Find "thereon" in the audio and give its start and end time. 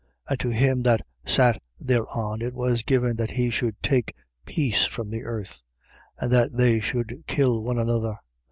1.79-2.41